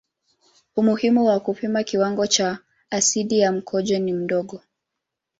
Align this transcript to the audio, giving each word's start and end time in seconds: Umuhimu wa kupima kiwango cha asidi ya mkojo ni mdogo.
Umuhimu 0.75 1.25
wa 1.25 1.39
kupima 1.39 1.83
kiwango 1.83 2.27
cha 2.27 2.57
asidi 2.89 3.39
ya 3.39 3.51
mkojo 3.51 3.99
ni 3.99 4.13
mdogo. 4.13 4.61